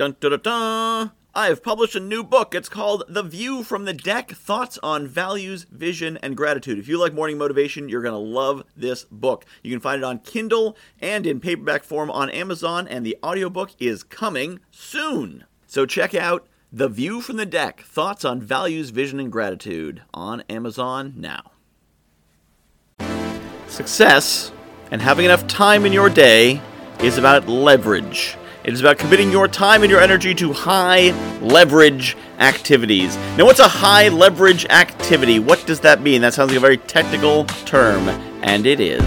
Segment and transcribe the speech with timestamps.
[0.00, 1.10] Dun dun dun dun!
[1.34, 2.54] I have published a new book.
[2.54, 6.78] It's called The View from the Deck Thoughts on Values, Vision, and Gratitude.
[6.78, 9.44] If you like morning motivation, you're going to love this book.
[9.62, 13.72] You can find it on Kindle and in paperback form on Amazon, and the audiobook
[13.78, 15.44] is coming soon.
[15.66, 20.40] So check out The View from the Deck Thoughts on Values, Vision, and Gratitude on
[20.48, 21.52] Amazon now.
[23.68, 24.50] Success
[24.90, 26.62] and having enough time in your day
[27.00, 28.38] is about leverage.
[28.62, 33.16] It is about committing your time and your energy to high leverage activities.
[33.38, 35.38] Now, what's a high leverage activity?
[35.38, 36.20] What does that mean?
[36.20, 38.06] That sounds like a very technical term,
[38.42, 39.00] and it is.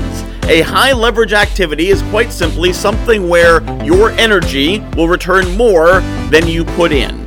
[0.46, 6.00] A high leverage activity is quite simply something where your energy will return more
[6.32, 7.20] than you put in.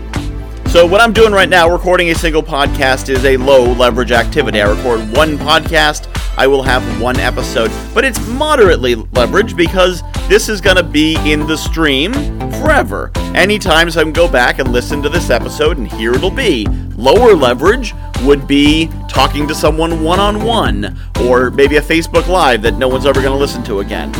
[0.66, 4.60] So, what I'm doing right now, recording a single podcast, is a low leverage activity.
[4.60, 10.48] I record one podcast, I will have one episode, but it's moderately leveraged because this
[10.48, 12.12] is going to be in the stream
[12.60, 13.10] forever.
[13.34, 16.66] Anytime so I can go back and listen to this episode, and here it'll be.
[16.96, 22.60] Lower leverage would be talking to someone one on one, or maybe a Facebook Live
[22.62, 24.12] that no one's ever going to listen to again.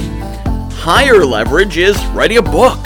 [0.72, 2.78] Higher leverage is writing a book,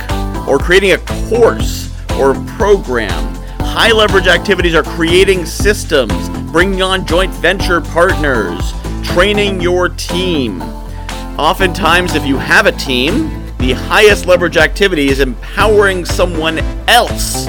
[0.48, 3.34] or creating a course, or a program.
[3.60, 10.62] High leverage activities are creating systems, bringing on joint venture partners, training your team.
[11.38, 17.46] Oftentimes, if you have a team, the highest leverage activity is empowering someone else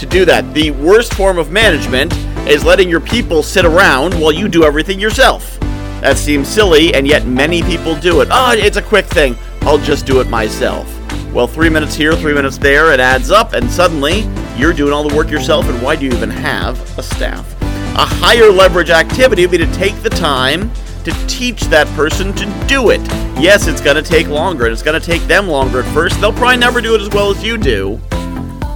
[0.00, 0.52] to do that.
[0.54, 2.12] The worst form of management
[2.48, 5.58] is letting your people sit around while you do everything yourself.
[6.00, 8.28] That seems silly, and yet many people do it.
[8.32, 9.36] Oh, it's a quick thing.
[9.62, 10.88] I'll just do it myself.
[11.32, 15.08] Well, three minutes here, three minutes there, it adds up, and suddenly you're doing all
[15.08, 17.60] the work yourself, and why do you even have a staff?
[17.62, 20.70] A higher leverage activity would be to take the time
[21.04, 23.00] to teach that person to do it.
[23.40, 26.20] Yes, it's going to take longer, and it's going to take them longer at first.
[26.20, 28.00] They'll probably never do it as well as you do,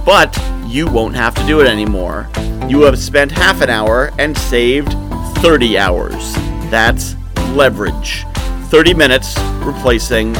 [0.05, 2.29] but you won't have to do it anymore.
[2.67, 4.93] You have spent half an hour and saved
[5.37, 6.33] 30 hours.
[6.69, 7.15] That's
[7.53, 8.25] leverage.
[8.69, 10.33] 30 minutes replacing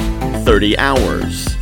[0.43, 1.53] 30 hours.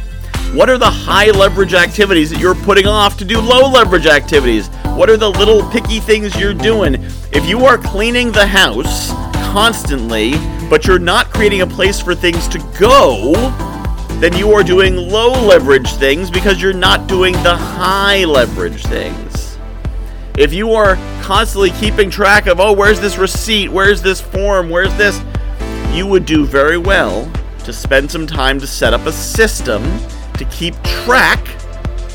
[0.53, 4.69] What are the high leverage activities that you're putting off to do low leverage activities?
[4.95, 6.95] What are the little picky things you're doing?
[7.33, 9.11] If you are cleaning the house
[9.55, 10.33] constantly,
[10.69, 13.31] but you're not creating a place for things to go,
[14.19, 19.57] then you are doing low leverage things because you're not doing the high leverage things.
[20.37, 23.69] If you are constantly keeping track of, oh, where's this receipt?
[23.69, 24.69] Where's this form?
[24.69, 25.21] Where's this?
[25.93, 27.31] You would do very well
[27.63, 29.83] to spend some time to set up a system
[30.33, 31.47] to keep track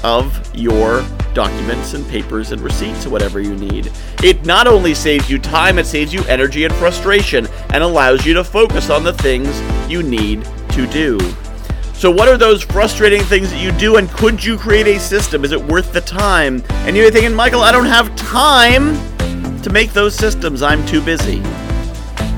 [0.05, 1.03] of your
[1.41, 3.91] documents and papers and receipts or whatever you need.
[4.23, 8.35] It not only saves you time, it saves you energy and frustration and allows you
[8.35, 9.49] to focus on the things
[9.91, 11.19] you need to do.
[11.95, 15.43] So, what are those frustrating things that you do, and could you create a system?
[15.43, 16.63] Is it worth the time?
[16.85, 18.95] And you're thinking, Michael, I don't have time
[19.63, 20.61] to make those systems.
[20.61, 21.37] I'm too busy.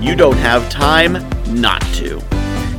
[0.01, 1.15] You don't have time
[1.61, 2.23] not to.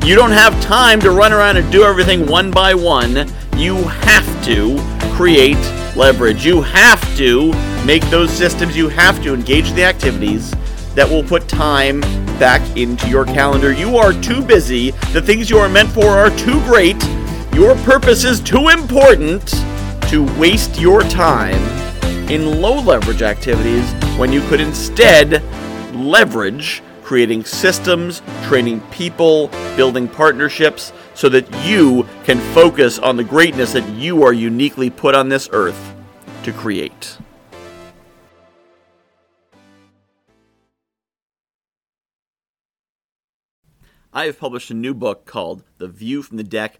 [0.06, 3.28] You don't have time to run around and do everything one by one.
[3.58, 5.58] You have to create
[5.96, 6.46] leverage.
[6.46, 7.52] You have to
[7.86, 8.76] make those systems.
[8.76, 10.52] You have to engage the activities
[10.96, 12.02] that will put time
[12.40, 13.72] back into your calendar.
[13.72, 14.92] You are too busy.
[15.12, 17.02] The things you are meant for are too great.
[17.54, 19.48] Your purpose is too important
[20.10, 21.62] to waste your time
[22.30, 25.44] in low leverage activities when you could instead
[25.94, 33.74] leverage creating systems, training people, building partnerships so that you can focus on the greatness
[33.74, 35.94] that you are uniquely put on this earth
[36.44, 37.18] to create.
[44.16, 46.80] I have published a new book called The View from the Deck